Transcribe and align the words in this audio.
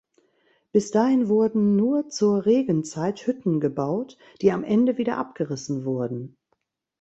Bis 0.71 0.89
dahin 0.89 1.27
wurden 1.29 1.75
nur 1.75 2.09
zur 2.09 2.47
Regenzeit 2.47 3.27
Hütten 3.27 3.59
gebaut, 3.59 4.17
die 4.41 4.51
am 4.51 4.63
Ende 4.63 4.97
wieder 4.97 5.19
abgerissen 5.19 5.85
wurden. 5.85 6.37